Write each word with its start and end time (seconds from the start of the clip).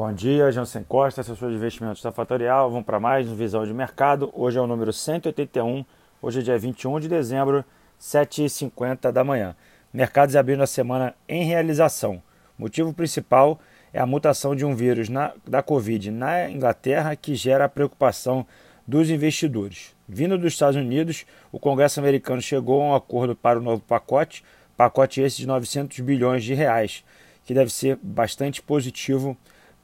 Bom 0.00 0.14
dia, 0.14 0.50
Jansen 0.50 0.82
Costa, 0.82 1.20
assessor 1.20 1.50
de 1.50 1.56
investimentos 1.56 2.02
da 2.02 2.10
Fatorial. 2.10 2.70
Vamos 2.70 2.86
para 2.86 2.98
mais 2.98 3.28
um 3.28 3.34
Visão 3.34 3.66
de 3.66 3.74
Mercado. 3.74 4.30
Hoje 4.32 4.56
é 4.56 4.60
o 4.62 4.66
número 4.66 4.94
181, 4.94 5.84
hoje 6.22 6.40
é 6.40 6.42
dia 6.42 6.58
21 6.58 7.00
de 7.00 7.06
dezembro, 7.06 7.62
7h50 8.00 9.12
da 9.12 9.22
manhã. 9.22 9.54
Mercados 9.92 10.36
abrindo 10.36 10.62
a 10.62 10.66
semana 10.66 11.14
em 11.28 11.44
realização. 11.44 12.22
Motivo 12.56 12.94
principal 12.94 13.60
é 13.92 14.00
a 14.00 14.06
mutação 14.06 14.56
de 14.56 14.64
um 14.64 14.74
vírus 14.74 15.10
na, 15.10 15.34
da 15.46 15.62
Covid 15.62 16.10
na 16.10 16.48
Inglaterra 16.48 17.14
que 17.14 17.34
gera 17.34 17.66
a 17.66 17.68
preocupação 17.68 18.46
dos 18.86 19.10
investidores. 19.10 19.94
Vindo 20.08 20.38
dos 20.38 20.54
Estados 20.54 20.76
Unidos, 20.76 21.26
o 21.52 21.58
Congresso 21.58 22.00
americano 22.00 22.40
chegou 22.40 22.80
a 22.80 22.86
um 22.86 22.94
acordo 22.94 23.36
para 23.36 23.58
o 23.58 23.62
novo 23.62 23.82
pacote, 23.82 24.42
pacote 24.78 25.20
esse 25.20 25.36
de 25.36 25.46
900 25.46 26.00
bilhões 26.00 26.42
de 26.42 26.54
reais, 26.54 27.04
que 27.44 27.52
deve 27.52 27.70
ser 27.70 27.98
bastante 28.02 28.62
positivo 28.62 29.36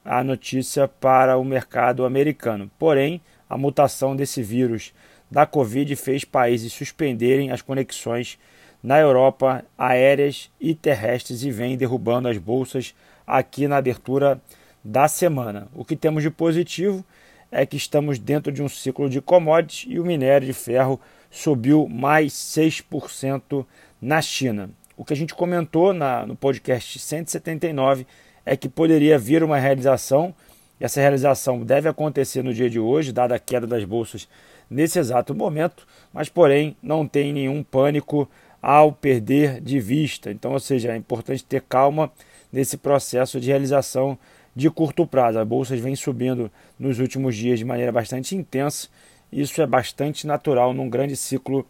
a 0.07 0.23
notícia 0.23 0.86
para 0.86 1.36
o 1.36 1.45
mercado 1.45 2.04
americano. 2.04 2.70
Porém, 2.78 3.20
a 3.51 3.59
mutação 3.59 4.15
desse 4.15 4.42
vírus 4.42 4.95
da 5.30 5.45
Covid 5.45 5.95
fez 5.96 6.24
países 6.24 6.73
suspenderem 6.73 7.51
as 7.51 7.60
conexões 7.60 8.38
na 8.82 8.98
Europa 9.01 9.65
aéreas 9.77 10.48
e 10.60 10.74
terrestres 10.74 11.42
e 11.42 11.51
vem 11.51 11.77
derrubando 11.77 12.29
as 12.29 12.38
bolsas 12.38 12.95
aqui 13.27 13.66
na 13.66 13.79
abertura 13.79 14.41
da 14.84 15.09
semana. 15.09 15.66
O 15.74 15.84
que 15.84 15.96
temos 15.96 16.23
de 16.23 16.30
positivo 16.30 17.04
é 17.51 17.66
que 17.66 17.77
estamos 17.77 18.18
dentro 18.18 18.52
de 18.52 18.62
um 18.62 18.68
ciclo 18.68 19.10
de 19.10 19.20
commodities 19.20 19.93
e 19.93 19.98
o 19.98 20.04
minério 20.04 20.46
de 20.46 20.52
ferro 20.52 21.01
subiu 21.30 21.88
mais 21.88 22.32
6% 22.32 23.66
na 24.01 24.23
China. 24.23 24.70
O 24.96 25.04
que 25.04 25.12
a 25.12 25.16
gente 25.16 25.34
comentou 25.34 25.93
na, 25.93 26.24
no 26.24 26.37
podcast 26.37 26.98
179 26.98 28.07
é 28.46 28.56
que 28.56 28.68
poderia 28.68 29.18
vir 29.18 29.42
uma 29.42 29.59
realização, 29.59 30.32
e 30.80 30.84
essa 30.84 31.00
realização 31.00 31.64
deve 31.64 31.88
acontecer 31.88 32.45
no 32.45 32.54
dia 32.54 32.70
de 32.70 32.78
hoje, 32.78 33.12
dada 33.12 33.34
a 33.34 33.38
queda 33.41 33.66
das 33.66 33.84
bolsas 33.84 34.29
nesse 34.71 34.98
exato 34.98 35.34
momento, 35.34 35.87
mas 36.12 36.29
porém 36.29 36.76
não 36.80 37.06
tem 37.06 37.32
nenhum 37.32 37.62
pânico 37.62 38.29
ao 38.62 38.93
perder 38.93 39.60
de 39.60 39.80
vista. 39.80 40.30
Então, 40.30 40.52
ou 40.52 40.60
seja, 40.60 40.93
é 40.93 40.96
importante 40.96 41.45
ter 41.45 41.62
calma 41.62 42.10
nesse 42.52 42.76
processo 42.76 43.40
de 43.40 43.48
realização 43.48 44.18
de 44.54 44.71
curto 44.71 45.06
prazo. 45.06 45.38
As 45.38 45.46
bolsas 45.46 45.80
vêm 45.80 45.95
subindo 45.95 46.51
nos 46.78 46.99
últimos 46.99 47.37
dias 47.37 47.59
de 47.59 47.65
maneira 47.65 47.93
bastante 47.93 48.34
intensa. 48.34 48.88
Isso 49.30 49.60
é 49.60 49.66
bastante 49.66 50.26
natural 50.26 50.73
num 50.73 50.88
grande 50.88 51.16
ciclo 51.16 51.66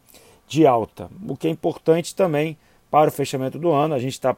de 0.47 0.67
alta. 0.67 1.11
O 1.27 1.37
que 1.37 1.49
é 1.49 1.51
importante 1.51 2.15
também 2.15 2.57
para 2.91 3.09
o 3.09 3.13
fechamento 3.13 3.59
do 3.59 3.73
ano, 3.73 3.95
a 3.95 3.99
gente 3.99 4.13
está 4.13 4.37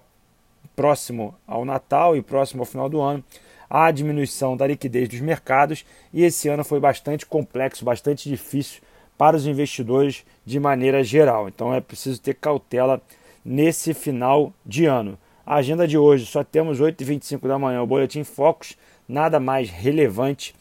próximo 0.79 1.35
ao 1.45 1.65
Natal 1.65 2.17
e 2.17 2.23
próximo 2.23 2.63
ao 2.63 2.65
final 2.65 2.89
do 2.89 3.01
ano, 3.01 3.25
a 3.69 3.91
diminuição 3.91 4.57
da 4.57 4.65
liquidez 4.65 5.09
dos 5.09 5.19
mercados 5.21 5.85
e 6.15 6.23
esse 6.23 6.49
ano 6.49 6.63
foi 6.63 6.79
bastante 6.79 7.27
complexo, 7.27 7.85
bastante 7.85 8.29
difícil 8.29 8.81
para 9.19 9.37
os 9.37 9.45
investidores 9.45 10.25
de 10.47 10.61
maneira 10.61 11.03
geral. 11.03 11.49
Então 11.49 11.75
é 11.75 11.81
preciso 11.81 12.23
ter 12.23 12.35
cautela 12.35 13.03
nesse 13.45 13.93
final 13.93 14.53
de 14.65 14.87
ano. 14.87 15.19
A 15.45 15.57
agenda 15.57 15.89
de 15.89 15.99
hoje 15.99 16.27
só 16.27 16.45
temos 16.45 16.81
8h25 16.81 17.49
da 17.49 17.59
manhã 17.59 17.83
o 17.83 17.87
Boletim 17.87 18.23
Focus, 18.23 18.79
nada 19.09 19.41
mais 19.41 19.69
relevante 19.71 20.55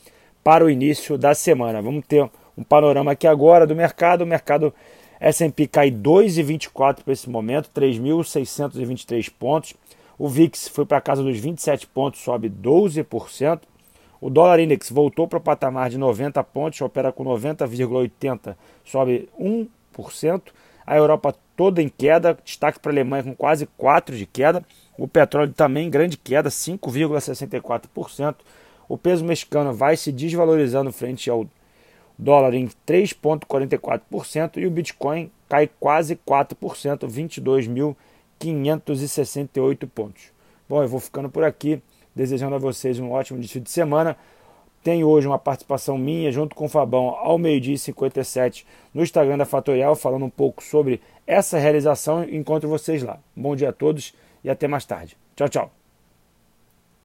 para 0.44 0.66
o 0.66 0.70
início 0.70 1.16
da 1.16 1.36
semana. 1.36 1.80
Vamos 1.80 2.04
ter 2.08 2.28
um 2.58 2.64
panorama 2.64 3.12
aqui 3.12 3.28
agora 3.28 3.68
do 3.68 3.76
mercado. 3.76 4.22
O 4.22 4.26
mercado 4.26 4.74
S&P 5.20 5.68
cai 5.68 5.92
2,24 5.92 7.04
para 7.04 7.14
esse 7.14 7.30
momento, 7.30 7.70
3.623 7.76 9.32
pontos. 9.38 9.76
O 10.18 10.28
VIX 10.28 10.68
foi 10.70 10.86
para 10.86 11.00
casa 11.00 11.22
dos 11.22 11.38
27 11.38 11.86
pontos, 11.88 12.22
sobe 12.22 12.50
12%. 12.50 13.62
O 14.20 14.30
dólar 14.32 14.60
index 14.60 14.90
voltou 14.90 15.28
para 15.28 15.38
o 15.38 15.42
patamar 15.42 15.92
de 15.92 15.98
90 15.98 16.44
pontos, 16.46 16.82
opera 16.82 17.12
com 17.12 17.24
90,80, 17.24 18.56
sobe 18.84 19.30
1%. 19.40 20.42
A 20.86 20.98
Europa 20.98 21.36
toda 21.56 21.82
em 21.82 21.90
queda, 21.90 22.38
destaque 22.44 22.80
para 22.80 22.92
a 22.92 22.94
Alemanha 22.94 23.24
com 23.24 23.36
quase 23.36 23.68
4% 23.80 24.16
de 24.16 24.26
queda. 24.26 24.64
O 24.98 25.08
petróleo 25.08 25.54
também 25.54 25.86
em 25.88 25.90
grande 25.90 26.18
queda, 26.18 26.50
5,64%. 26.50 28.38
O 28.90 28.98
peso 28.98 29.24
mexicano 29.24 29.74
vai 29.74 29.96
se 29.98 30.12
desvalorizando 30.12 30.92
frente 30.92 31.30
ao 31.30 31.46
dólar 32.18 32.56
em 32.56 32.68
3,44% 32.88 34.58
e 34.58 34.66
o 34.66 34.72
Bitcoin 34.72 35.30
cai 35.48 35.70
quase 35.80 36.16
4%, 36.16 37.08
22 37.08 37.68
mil 37.68 37.96
568 38.40 39.88
pontos. 39.88 40.32
Bom, 40.68 40.82
eu 40.82 40.88
vou 40.88 41.00
ficando 41.00 41.30
por 41.30 41.44
aqui, 41.44 41.82
desejando 42.16 42.56
a 42.56 42.60
vocês 42.60 43.00
um 43.00 43.12
ótimo 43.12 43.40
início 43.40 43.62
de 43.62 43.70
semana. 43.70 44.18
Tem 44.84 45.04
hoje 45.04 45.28
uma 45.28 45.40
participação 45.40 45.98
minha 45.98 46.32
junto 46.32 46.56
com 46.56 46.66
o 46.66 46.70
Fabão 46.70 47.10
ao 47.10 47.38
meio-dia 47.38 47.76
e 47.76 47.78
57 47.78 48.66
no 48.94 49.04
Instagram 49.04 49.38
da 49.38 49.46
Fatorial, 49.46 49.96
falando 49.96 50.26
um 50.26 50.30
pouco 50.30 50.64
sobre 50.64 51.02
essa 51.26 51.58
realização. 51.58 52.24
Encontro 52.24 52.70
vocês 52.70 53.04
lá. 53.04 53.20
Bom 53.36 53.56
dia 53.56 53.70
a 53.70 53.74
todos 53.74 54.14
e 54.44 54.50
até 54.50 54.68
mais 54.68 54.86
tarde. 54.86 55.18
Tchau, 55.36 55.50
tchau. 55.50 55.77